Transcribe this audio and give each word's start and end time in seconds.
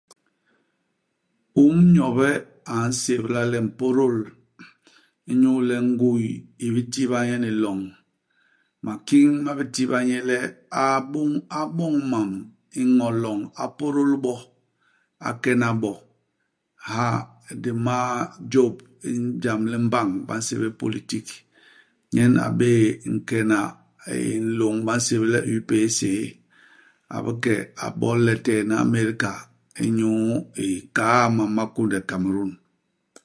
Um 1.63 1.75
Nyobe 1.93 2.29
a 2.73 2.75
nsébla 2.89 3.41
le 3.51 3.59
Mpôdôl 3.67 4.17
inyu 5.31 5.51
le 5.69 5.75
nguy 5.89 6.23
i 6.65 6.67
bitiba 6.73 7.19
nye 7.27 7.35
ni 7.43 7.51
loñ. 7.63 7.79
Makiñ 8.85 9.29
ma 9.45 9.51
bitiba 9.59 9.97
nye 10.07 10.17
le 10.29 10.37
a 10.83 10.85
bôñ 11.11 11.31
a 11.59 11.59
boñ 11.77 11.95
mam 12.11 12.31
i 12.79 12.81
ño 12.97 13.07
u 13.11 13.15
loñ, 13.23 13.39
a 13.61 13.63
pôdôl 13.77 14.11
bo, 14.23 14.35
a 15.27 15.29
kena 15.43 15.69
bo. 15.81 15.93
Ha, 16.87 17.07
di 17.63 17.71
ma 17.85 17.99
jôp 18.53 18.75
i 19.09 19.11
jam 19.43 19.61
li 19.71 19.77
mbañ 19.87 20.09
ba 20.27 20.33
nsébél 20.39 20.71
politik. 20.81 21.27
Nyen 22.13 22.33
a 22.45 22.47
bé'é 22.59 22.81
nkena 23.13 23.59
nn 23.73 24.41
nlôñ 24.53 24.75
ba 24.87 24.93
nsébél 24.99 25.31
le 25.33 25.39
UPC. 25.55 25.99
A 27.15 27.17
bike 27.25 27.55
a 27.85 27.87
bol 27.99 28.19
letee 28.27 28.61
ni 28.67 28.75
i 28.77 28.79
Amérka 28.85 29.31
inyu 29.85 30.11
ikaa 30.65 31.23
mam 31.35 31.51
ma 31.55 31.63
kunde 31.75 31.97
i 32.03 32.07
Kamerun. 32.09 32.51